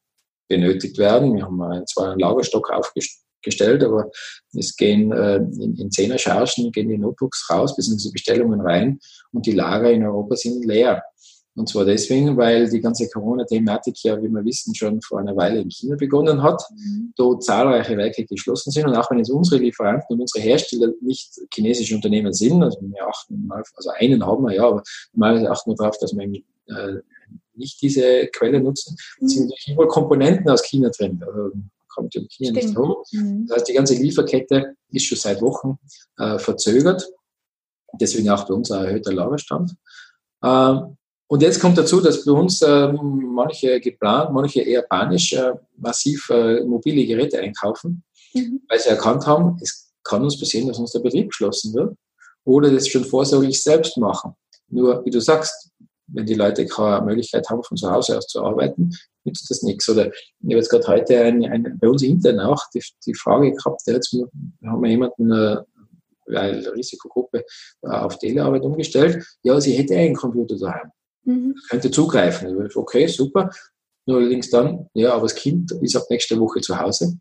[0.48, 1.36] benötigt werden.
[1.36, 4.10] Wir haben zwar einen Lagerstock aufgestellt, aber
[4.58, 8.12] es gehen äh, in, in Zehner-Chargen gehen die Notebooks raus, bzw.
[8.12, 9.00] Bestellungen rein
[9.32, 11.04] und die Lager in Europa sind leer.
[11.56, 15.60] Und zwar deswegen, weil die ganze Corona-Thematik ja, wie wir wissen, schon vor einer Weile
[15.62, 17.12] in China begonnen hat, mhm.
[17.18, 18.86] dort zahlreiche Werke geschlossen sind.
[18.86, 23.08] Und auch wenn jetzt unsere Lieferanten und unsere Hersteller nicht chinesische Unternehmen sind, also wir
[23.08, 24.84] achten mal, also einen haben wir ja, aber
[25.14, 27.02] mal achten wir darauf, dass wir äh,
[27.56, 29.28] nicht diese Quelle nutzen, mhm.
[29.28, 31.22] sind natürlich immer Komponenten aus China drin.
[31.26, 31.52] Also,
[31.90, 32.66] kommt ja in China Stimmt.
[32.66, 32.96] nicht rum.
[33.12, 33.48] Mhm.
[33.48, 35.78] Das heißt, die ganze Lieferkette ist schon seit Wochen
[36.18, 37.06] äh, verzögert.
[38.00, 39.76] Deswegen auch bei uns ein erhöhter Lagerstand.
[40.44, 40.98] Ähm,
[41.32, 46.28] und jetzt kommt dazu, dass bei uns äh, manche geplant, manche eher panisch äh, massiv
[46.32, 48.62] äh, mobile Geräte einkaufen, mhm.
[48.68, 51.96] weil sie erkannt haben, es kann uns passieren, dass uns der Betrieb geschlossen wird
[52.46, 54.34] oder das schon vorsorglich selbst machen.
[54.70, 55.70] Nur, wie du sagst,
[56.08, 58.90] wenn die Leute keine Möglichkeit haben, von zu Hause aus zu arbeiten,
[59.24, 59.88] nützt das nichts.
[59.88, 63.54] Oder ich habe jetzt gerade heute ein, ein, bei uns intern auch die, die Frage
[63.54, 64.18] gehabt, jetzt
[64.66, 65.58] haben wir jemanden, äh,
[66.26, 67.46] weil Risikogruppe
[67.84, 70.90] äh, auf Telearbeit umgestellt, ja, sie hätte einen Computer daheim
[71.30, 71.56] mhm.
[71.70, 72.70] könnte zugreifen.
[72.76, 73.50] Okay, super.
[74.06, 77.20] Nur allerdings dann, ja, aber das Kind ist ab nächster Woche zu Hause,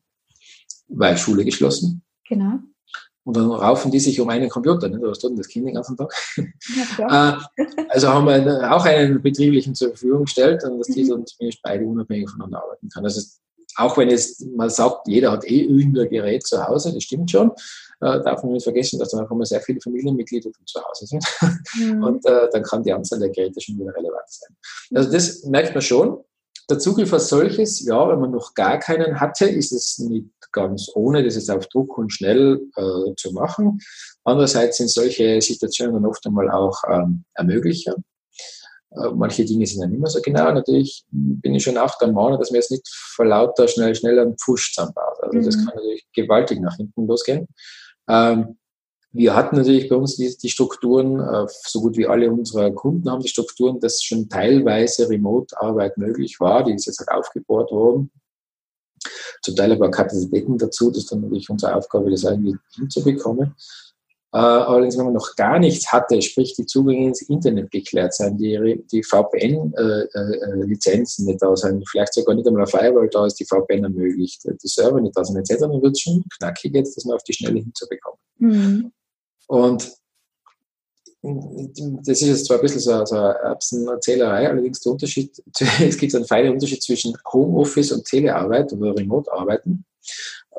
[0.88, 2.02] weil Schule geschlossen.
[2.28, 2.60] Genau.
[3.24, 4.88] Und dann raufen die sich um einen Computer.
[4.88, 4.98] Ne?
[5.00, 6.14] Tut denn das Kind den ganzen Tag?
[6.98, 11.08] Ja, äh, also haben wir auch einen betrieblichen zur Verfügung gestellt, dass die mhm.
[11.10, 13.04] dann zumindest beide unabhängig voneinander arbeiten können.
[13.04, 13.20] Also
[13.78, 17.50] auch wenn jetzt man sagt, jeder hat eh irgendein Gerät zu Hause, das stimmt schon,
[18.00, 21.06] äh, darf man nicht vergessen, dass da noch immer sehr viele Familienmitglieder von zu Hause
[21.06, 21.24] sind.
[21.74, 22.02] Mhm.
[22.02, 24.56] Und äh, dann kann die Anzahl der Geräte schon wieder relevant sein.
[24.94, 26.18] Also das merkt man schon.
[26.70, 30.90] Der Zugriff als solches, ja, wenn man noch gar keinen hatte, ist es nicht ganz
[30.94, 33.80] ohne, das ist auf Druck und schnell äh, zu machen.
[34.24, 37.94] Andererseits sind solche Situationen dann oft einmal auch ähm, Ermöglicher.
[38.90, 40.50] Äh, manche Dinge sind dann immer so genau.
[40.52, 44.18] Natürlich bin ich schon auch der Meinung, dass man jetzt nicht vor lauter schnell, schnell
[44.18, 45.22] einen Pfusch zusammenbaut.
[45.22, 45.44] Also mhm.
[45.44, 47.46] das kann natürlich gewaltig nach hinten losgehen.
[48.08, 48.56] Ähm,
[49.12, 53.10] wir hatten natürlich bei uns die, die Strukturen, äh, so gut wie alle unserer Kunden
[53.10, 56.64] haben die Strukturen, dass schon teilweise Remote-Arbeit möglich war.
[56.64, 58.10] Die ist jetzt halt aufgebaut worden.
[59.42, 60.90] Zum Teil aber Kapazitäten dazu.
[60.90, 63.54] Das ist dann natürlich unsere Aufgabe, das irgendwie hinzubekommen.
[64.30, 68.36] Äh, allerdings, wenn man noch gar nichts hatte, sprich die Zugänge ins Internet geklärt sein,
[68.36, 73.24] die, die VPN-Lizenzen äh, äh, nicht da sein, vielleicht sogar nicht einmal eine Firewall da
[73.24, 76.74] ist, die VPN ermöglicht, die Server nicht da sind, etc., dann wird es schon knackig
[76.74, 78.18] jetzt, das mal auf die Schnelle hinzubekommen.
[78.38, 78.92] Mhm.
[79.46, 79.92] Und
[81.22, 85.42] das ist jetzt zwar ein bisschen so, so eine Erbsenerzählerei, allerdings der Unterschied,
[85.80, 89.86] es gibt einen feinen Unterschied zwischen Homeoffice und Telearbeit oder Remote-Arbeiten,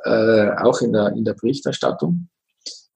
[0.05, 2.29] äh, auch in der, in der Berichterstattung.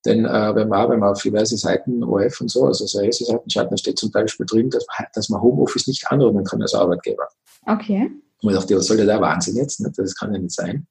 [0.06, 3.50] Denn äh, wenn, man, wenn man auf diverse Seiten OF und so, also seriöse Seiten
[3.50, 7.28] schaut, dann steht zum Beispiel drin, dass, dass man Homeoffice nicht anordnen kann als Arbeitgeber.
[7.66, 8.12] Okay.
[8.42, 9.82] Und ich dachte, was soll der Wahnsinn jetzt?
[9.96, 10.88] Das kann ja nicht sein.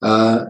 [0.00, 0.46] Äh,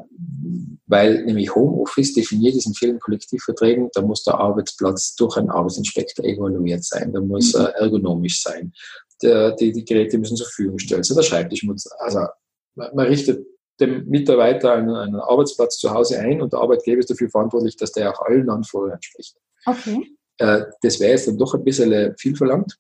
[0.87, 6.25] weil nämlich Homeoffice definiert ist in vielen Kollektivverträgen, da muss der Arbeitsplatz durch einen Arbeitsinspektor
[6.25, 8.73] evaluiert sein, da muss er ergonomisch sein,
[9.23, 12.27] der, die, die Geräte müssen zur Verfügung gestellt sein, der Schreibtisch muss, also
[12.75, 13.47] man richtet
[13.81, 17.93] dem Mitarbeiter einen, einen Arbeitsplatz zu Hause ein und der Arbeitgeber ist dafür verantwortlich, dass
[17.93, 19.37] der auch allen Anforderungen entspricht.
[19.67, 20.17] Okay.
[20.39, 22.77] Äh, das wäre jetzt dann doch ein bisschen viel verlangt.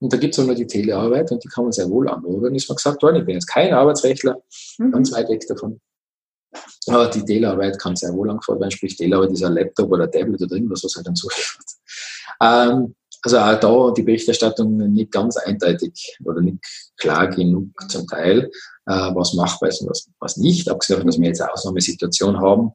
[0.00, 2.42] Und da gibt es auch noch die Telearbeit und die kann man sehr wohl anordnen.
[2.42, 4.42] Dann ist man gesagt worden, ich bin jetzt kein Arbeitsrechtler,
[4.78, 4.92] mhm.
[4.92, 5.80] ganz weit weg davon.
[6.88, 10.42] Aber die Telearbeit kann sehr wohl angefordert werden, sprich Telearbeit ist ein Laptop oder Tablet
[10.42, 11.64] oder irgendwas, was halt dann zuliefert.
[12.42, 16.58] Ähm, also auch da die Berichterstattung nicht ganz eindeutig oder nicht
[16.96, 18.50] klar genug zum Teil,
[18.86, 22.40] äh, was machbar ist und was, was nicht, abgesehen davon, dass wir jetzt eine Ausnahmesituation
[22.40, 22.70] haben.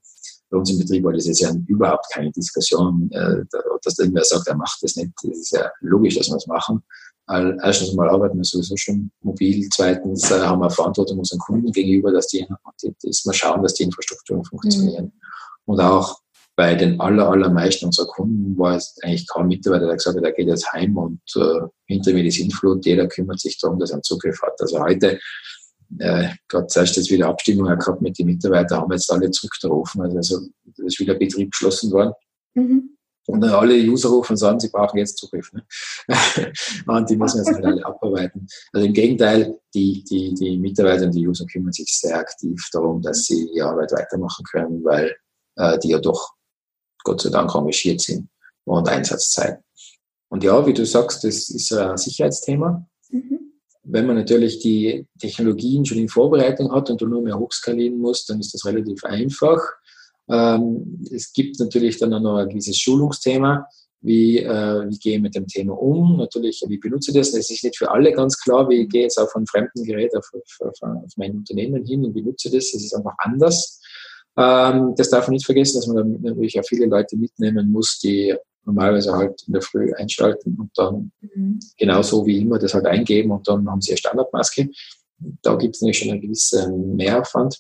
[0.49, 3.43] Bei uns im Betrieb war das jetzt ja überhaupt keine Diskussion, äh,
[3.83, 5.11] dass irgendwer sagt, er macht das nicht.
[5.23, 6.83] Das ist ja logisch, dass wir das machen.
[7.27, 9.67] Erstens mal arbeiten wir sowieso schon mobil.
[9.73, 12.45] Zweitens äh, haben wir Verantwortung unseren Kunden gegenüber, dass die,
[13.01, 15.05] dass wir schauen, dass die Infrastrukturen funktionieren.
[15.05, 15.11] Mhm.
[15.65, 16.19] Und auch
[16.55, 20.31] bei den aller, allermeisten unserer Kunden war es eigentlich kaum Mitarbeiter, der gesagt hat, er
[20.31, 23.95] geht jetzt heim und äh, hinter mir die Sintflut, jeder kümmert sich darum, dass er
[23.95, 24.59] einen Zugriff hat.
[24.61, 25.19] Also heute,
[25.99, 30.01] äh, gerade zuerst jetzt wieder Abstimmung gehabt mit den Mitarbeitern, haben wir jetzt alle zurückgerufen.
[30.01, 30.39] Also, also
[30.77, 32.13] ist wieder Betrieb geschlossen worden.
[32.53, 32.95] Mhm.
[33.27, 35.51] Und dann alle User rufen und sagen, sie brauchen jetzt Zugriff.
[35.51, 35.65] Ne?
[36.87, 38.47] und die müssen jetzt halt alle abarbeiten.
[38.71, 43.01] Also im Gegenteil, die, die, die Mitarbeiter und die User kümmern sich sehr aktiv darum,
[43.01, 45.15] dass sie die Arbeit weitermachen können, weil
[45.57, 46.35] äh, die ja doch
[47.05, 48.27] Gott sei Dank engagiert sind
[48.65, 49.59] und Einsatzzeit.
[50.27, 52.85] Und ja, wie du sagst, das ist ein Sicherheitsthema.
[53.09, 53.39] Mhm.
[53.83, 58.29] Wenn man natürlich die Technologien schon in Vorbereitung hat und du nur mehr hochskalieren musst,
[58.29, 59.61] dann ist das relativ einfach.
[60.27, 63.67] Ähm, es gibt natürlich dann auch noch ein gewisses Schulungsthema.
[64.01, 66.17] Wie, äh, wie gehe ich mit dem Thema um?
[66.17, 67.33] Natürlich, wie benutze ich das?
[67.33, 70.15] Es ist nicht für alle ganz klar, wie ich gehe jetzt auf ein fremden Gerät
[70.15, 72.73] auf, auf, auf mein Unternehmen hin und benutze das.
[72.73, 73.79] Es ist einfach anders.
[74.37, 77.99] Ähm, das darf man nicht vergessen, dass man dann natürlich auch viele Leute mitnehmen muss,
[77.99, 81.59] die normalerweise halt in der Früh einschalten und dann mhm.
[81.77, 84.69] genauso wie immer das halt eingeben und dann haben sie eine Standardmaske.
[85.41, 87.59] Da gibt es natürlich schon einen gewissen Mehraufwand.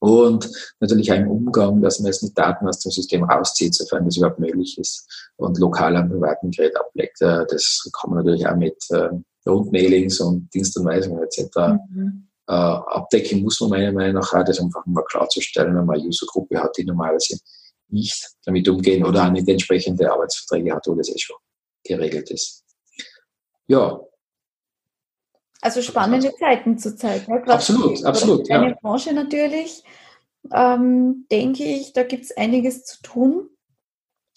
[0.00, 4.04] Und natürlich auch im Umgang, dass man jetzt mit Daten aus dem System rauszieht, sofern
[4.04, 7.20] das überhaupt möglich ist und lokal am privaten Gerät ablegt.
[7.20, 9.08] Äh, das kann man natürlich auch mit äh,
[9.44, 11.80] Rundmailings und Dienstanweisungen etc.
[11.90, 12.27] Mhm.
[12.48, 16.08] Äh, abdecken muss man meiner Meinung nach auch, das einfach mal klarzustellen, wenn man eine
[16.08, 17.38] Usergruppe hat, die normalerweise
[17.88, 21.36] nicht damit umgehen oder auch nicht entsprechende Arbeitsverträge hat, wo das eh schon
[21.84, 22.64] geregelt ist.
[23.66, 24.00] Ja,
[25.60, 27.26] also spannende Zeiten zurzeit.
[27.26, 28.50] Ja, absolut, absolut.
[28.50, 28.76] Eine ja.
[28.80, 29.82] Branche natürlich,
[30.52, 33.50] ähm, denke ich, da gibt es einiges zu tun.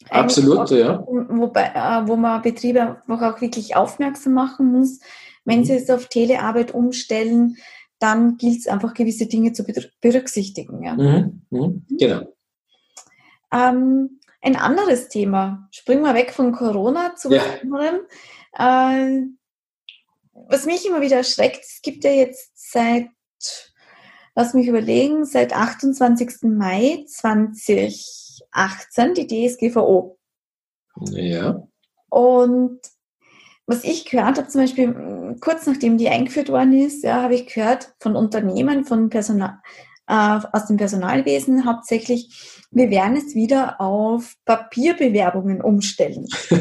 [0.10, 1.06] Absolut, auch, ja.
[1.08, 5.00] Wobei, äh, wo man Betriebe auch wirklich aufmerksam machen muss.
[5.46, 5.66] Wenn mhm.
[5.66, 7.58] sie es auf Telearbeit umstellen,
[8.02, 9.64] dann gilt es einfach, gewisse Dinge zu
[10.02, 10.84] berücksichtigen.
[10.84, 10.96] Ja.
[10.96, 11.44] Mhm.
[11.50, 11.60] Mhm.
[11.60, 11.86] mhm.
[11.98, 12.34] Genau.
[13.54, 15.68] Ähm, ein anderes Thema.
[15.72, 17.44] Springen wir weg von Corona zu ja.
[17.62, 18.00] anderem.
[18.58, 19.28] Äh,
[20.34, 23.10] was mich immer wieder erschreckt, es gibt ja jetzt seit,
[24.34, 26.42] lass mich überlegen, seit 28.
[26.44, 30.18] Mai 2018 die DSGVO.
[31.12, 31.68] Ja.
[32.10, 32.80] Und
[33.72, 37.48] was ich gehört habe, zum Beispiel kurz nachdem die eingeführt worden ist, ja, habe ich
[37.48, 39.60] gehört von Unternehmen, von Personal,
[40.08, 46.28] äh, aus dem Personalwesen hauptsächlich, wir werden es wieder auf Papierbewerbungen umstellen.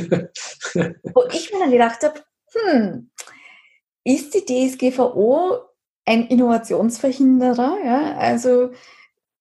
[1.15, 2.21] Wo ich mir dann gedacht habe,
[2.53, 3.11] hm,
[4.05, 5.59] ist die DSGVO
[6.07, 7.77] ein Innovationsverhinderer?
[7.85, 8.17] Ja?
[8.19, 8.71] Also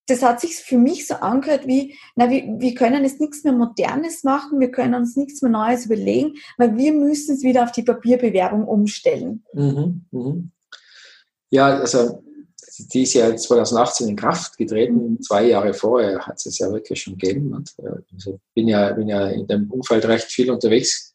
[0.09, 3.53] das hat sich für mich so angehört wie, na, wir, wir können jetzt nichts mehr
[3.53, 7.71] Modernes machen, wir können uns nichts mehr Neues überlegen, weil wir müssen es wieder auf
[7.71, 9.43] die Papierbewerbung umstellen.
[9.53, 10.51] Mhm, mhm.
[11.51, 12.23] Ja, also
[12.93, 15.21] die ist ja 2018 in Kraft getreten, mhm.
[15.21, 17.53] zwei Jahre vorher hat es ja wirklich schon gegeben.
[17.53, 17.73] Und,
[18.13, 21.13] also bin ja, bin ja in dem Umfeld recht viel unterwegs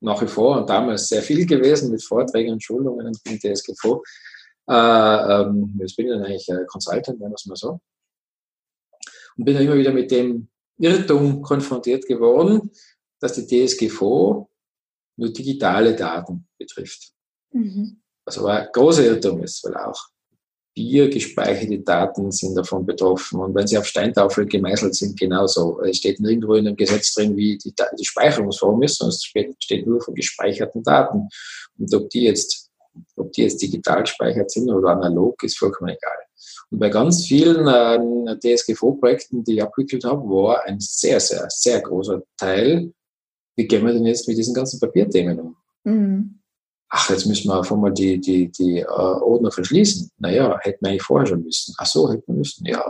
[0.00, 4.02] nach wie vor und damals sehr viel gewesen mit Vorträgen und Schulungen und DSGVO.
[4.68, 7.80] Äh, ähm, jetzt bin ich dann eigentlich äh, Consultant, nennen wir es mal so.
[9.36, 12.70] Und bin immer wieder mit dem Irrtum konfrontiert geworden,
[13.20, 14.48] dass die DSGVO
[15.16, 17.12] nur digitale Daten betrifft.
[17.52, 18.02] Mhm.
[18.24, 20.08] Also war ein großer Irrtum ist, weil auch
[20.76, 23.40] biergespeicherte Daten sind davon betroffen.
[23.40, 25.80] Und wenn sie auf Steintafel gemeißelt sind, genauso.
[25.80, 29.24] Es steht nirgendwo in dem Gesetz drin, wie die, die Speicherungsform ist, sondern es
[29.58, 31.28] steht nur von gespeicherten Daten.
[31.78, 32.70] Und ob die jetzt,
[33.16, 36.25] ob die jetzt digital gespeichert sind oder analog, ist vollkommen egal.
[36.70, 41.80] Und bei ganz vielen äh, DSGVO-Projekten, die ich abgewickelt habe, war ein sehr, sehr, sehr
[41.80, 42.92] großer Teil,
[43.56, 45.56] wie gehen wir denn jetzt mit diesen ganzen Papierthemen um?
[45.84, 46.40] Mhm.
[46.88, 50.10] ach, jetzt müssen wir einfach mal die, die, die äh, Ordner verschließen.
[50.18, 51.74] Naja, hätten wir eigentlich vorher schon müssen.
[51.78, 52.66] Ach so, hätten wir müssen.
[52.66, 52.84] Ja,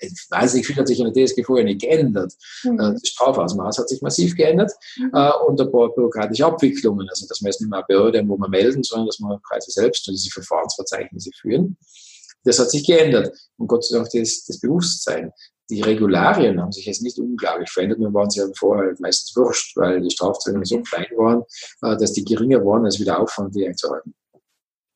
[0.00, 2.32] ich weiß nicht, viel hat sich in der DSG vorher nicht geändert.
[2.64, 2.80] Mhm.
[2.80, 5.10] Äh, das Strafausmaß hat sich massiv geändert mhm.
[5.14, 7.08] äh, und ein paar bürokratische Abwicklungen.
[7.08, 9.70] Also, dass man jetzt nicht mehr eine Behörde, wo man melden, sondern dass man quasi
[9.70, 11.76] selbst diese Verfahrensverzeichnisse führen.
[12.46, 13.36] Das hat sich geändert.
[13.58, 15.32] Und Gott sei Dank das, das Bewusstsein
[15.68, 17.98] die Regularien haben sich jetzt nicht unglaublich verändert.
[17.98, 21.42] Mir waren sie ja vorher meistens wurscht, weil die Strafzahlungen so klein waren,
[21.82, 24.14] äh, dass die geringer waren als wieder Aufwand, die einzuhalten.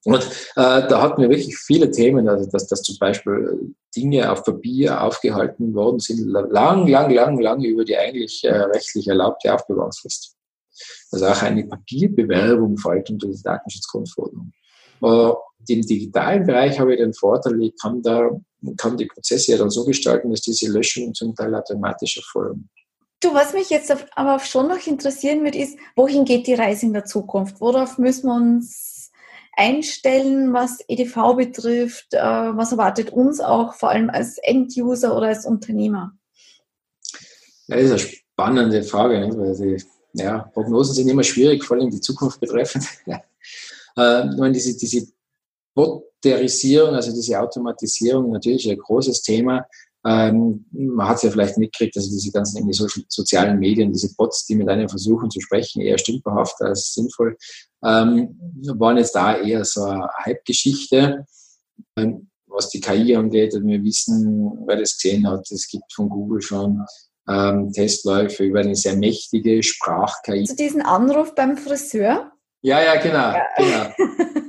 [0.05, 4.45] Und äh, da hatten wir wirklich viele Themen, also dass, dass zum Beispiel Dinge auf
[4.45, 10.37] Papier aufgehalten worden sind, lang, lang, lang, lang über die eigentlich äh, rechtlich erlaubte Aufbewahrungsfrist.
[11.11, 14.53] Also auch eine Papierbewerbung fällt unter die Datenschutzgrundverordnung.
[15.03, 15.33] Äh,
[15.69, 18.31] Im digitalen Bereich habe ich den Vorteil, ich kann da
[18.77, 22.69] kann die Prozesse ja dann so gestalten, dass diese Löschungen zum Teil automatisch erfolgen.
[23.21, 26.93] Du, was mich jetzt aber schon noch interessieren wird, ist, wohin geht die Reise in
[26.93, 27.61] der Zukunft?
[27.61, 29.11] Worauf müssen wir uns
[29.57, 32.15] einstellen, was EDV betrifft?
[32.15, 36.13] Äh, was erwartet uns auch vor allem als End-User oder als Unternehmer?
[37.67, 41.91] Ja, das ist eine spannende Frage, weil die ja, Prognosen sind immer schwierig, vor allem
[41.91, 42.87] die Zukunft betreffend.
[43.07, 45.07] äh, ich meine, diese, diese
[45.81, 49.65] Botterisierung, also diese Automatisierung, natürlich ein großes Thema.
[50.07, 54.15] Ähm, man hat es ja vielleicht mitgekriegt, also diese ganzen irgendwie so, sozialen Medien, diese
[54.15, 57.37] Bots, die mit einem versuchen zu sprechen, eher stümperhaft als sinnvoll,
[57.85, 58.39] ähm,
[58.79, 61.27] waren jetzt da eher so eine Hype-Geschichte.
[61.97, 66.09] Ähm, was die KI angeht, und wir wissen, wer das gesehen hat, es gibt von
[66.09, 66.85] Google schon
[67.29, 70.45] ähm, Testläufe über eine sehr mächtige Sprach-KI.
[70.45, 72.33] Zu diesen Anruf beim Friseur?
[72.63, 73.33] Ja, ja, genau.
[73.59, 73.95] Ja.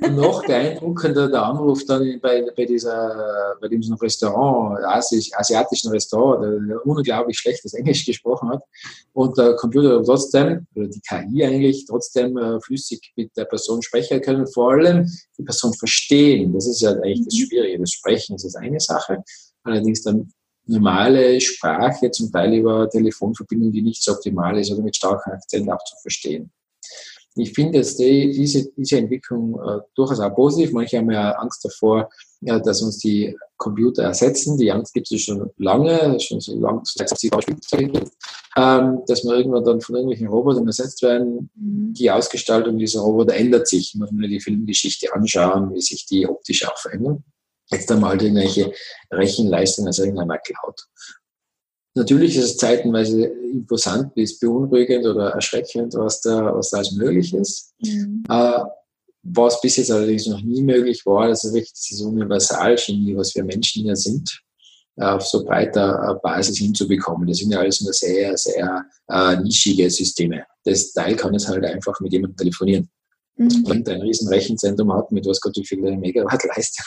[0.01, 0.21] genau.
[0.21, 7.37] noch beeindruckender der Anruf dann bei, bei, dieser, bei diesem Restaurant, asiatischen Restaurant, der unglaublich
[7.37, 8.61] schlechtes Englisch gesprochen hat
[9.13, 14.21] und der Computer trotzdem, oder die KI eigentlich, trotzdem äh, flüssig mit der Person sprechen
[14.21, 16.53] können, vor allem die Person verstehen.
[16.53, 17.45] Das ist ja eigentlich das mhm.
[17.45, 17.79] Schwierige.
[17.79, 19.23] Das Sprechen ist eine Sache,
[19.63, 20.31] allerdings dann
[20.65, 25.71] normale Sprache, zum Teil über Telefonverbindung, die nicht so optimal ist oder mit starkem Akzent
[25.71, 26.51] auch zu verstehen
[27.35, 30.73] ich finde dass die, diese, diese Entwicklung äh, durchaus auch positiv.
[30.73, 32.09] Manche haben ja Angst davor,
[32.41, 34.57] ja, dass uns die Computer ersetzen.
[34.57, 37.29] Die Angst gibt es schon lange, schon so lange, seit sie
[38.57, 41.49] ähm, dass wir irgendwann dann von irgendwelchen Robotern ersetzt werden.
[41.55, 41.93] Mhm.
[41.93, 43.95] Die Ausgestaltung dieser Roboter ändert sich.
[43.95, 47.23] Man muss nur die Filmgeschichte anschauen, wie sich die optisch auch verändern.
[47.69, 48.73] Jetzt einmal halt irgendwelche
[49.09, 50.81] Rechenleistungen aus irgendeiner Cloud.
[51.93, 57.33] Natürlich ist es zeitenweise imposant bis beunruhigend oder erschreckend, was da, was da alles möglich
[57.33, 57.73] ist.
[57.83, 58.23] Mhm.
[58.29, 58.59] Äh,
[59.23, 63.85] was bis jetzt allerdings noch nie möglich war, also wirklich diese Universalchemie, was wir Menschen
[63.85, 64.41] ja sind,
[64.97, 67.27] auf so breiter Basis hinzubekommen.
[67.27, 70.45] Das sind ja alles nur sehr, sehr äh, nischige Systeme.
[70.63, 72.89] Das Teil kann es halt einfach mit jemandem telefonieren.
[73.37, 73.65] Mhm.
[73.65, 76.85] Und ein riesen Rechenzentrum hat mit was Gott wie viele Megawatt Leistung.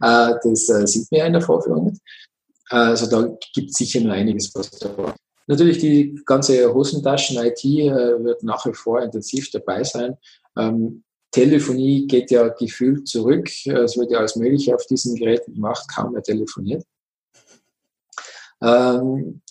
[0.00, 2.00] Äh, das äh, sieht man ja in der Vorführung nicht.
[2.68, 5.14] Also da gibt es sicher noch einiges, was da war.
[5.46, 10.16] Natürlich die ganze Hosentaschen-IT äh, wird nach wie vor intensiv dabei sein.
[10.56, 13.48] Ähm, Telefonie geht ja gefühlt zurück.
[13.66, 16.84] Es wird ja alles Mögliche auf diesen Geräten gemacht, kaum mehr telefoniert.
[18.62, 19.42] Ähm,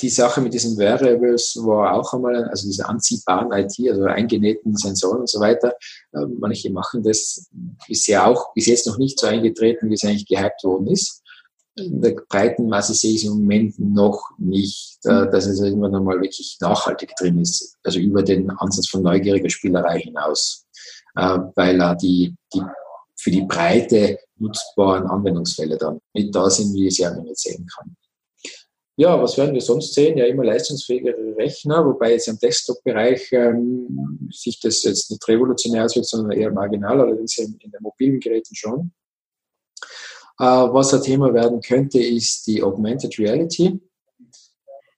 [0.00, 5.20] die Sache mit diesen Variables war auch einmal, also diese anziehbaren IT, also eingenähten Sensoren
[5.20, 5.74] und so weiter.
[6.14, 7.50] Ähm, manche machen das
[7.86, 11.23] bisher auch, bis jetzt noch nicht so eingetreten, wie es eigentlich gehypt worden ist
[11.76, 15.94] in der breiten Masse sehe ich es im Moment noch nicht, äh, dass es irgendwann
[15.94, 20.66] einmal wirklich nachhaltig drin ist, also über den Ansatz von neugieriger Spielerei hinaus,
[21.16, 22.60] äh, weil er die, die
[23.16, 27.66] für die breite nutzbaren Anwendungsfälle dann nicht da sind, wie ich sie auch nicht sehen
[27.76, 27.96] kann.
[28.96, 30.16] Ja, was werden wir sonst sehen?
[30.16, 36.08] Ja, immer leistungsfähigere Rechner, wobei jetzt im Desktop-Bereich ähm, sich das jetzt nicht revolutionär auswirkt,
[36.08, 38.92] sondern eher marginal, allerdings in, in den mobilen Geräten schon.
[40.38, 43.80] Äh, was ein Thema werden könnte, ist die Augmented Reality.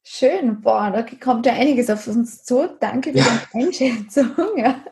[0.03, 2.69] Schön, boah, da kommt ja einiges auf uns zu.
[2.81, 3.43] Danke für ja.
[3.53, 4.31] die Einschätzung.
[4.57, 4.83] Ja,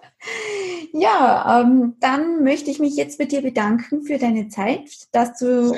[0.93, 5.73] ja ähm, dann möchte ich mich jetzt bei dir bedanken für deine Zeit, dass du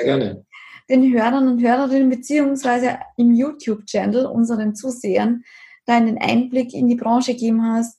[0.89, 5.45] den Hörern und Hörerinnen beziehungsweise im YouTube-Channel unseren Zusehern
[5.85, 7.96] deinen Einblick in die Branche gegeben hast,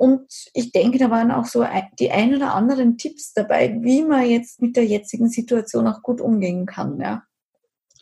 [0.00, 1.62] und ich denke, da waren auch so
[1.98, 6.22] die ein oder anderen Tipps dabei, wie man jetzt mit der jetzigen Situation auch gut
[6.22, 6.98] umgehen kann.
[6.98, 7.24] Ja.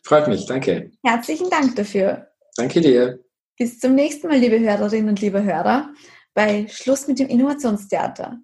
[0.04, 0.92] Freut mich, danke.
[1.04, 2.28] Herzlichen Dank dafür.
[2.56, 3.18] Danke dir.
[3.58, 5.90] Bis zum nächsten Mal, liebe Hörerinnen und liebe Hörer,
[6.34, 8.38] bei Schluss mit dem Innovationstheater.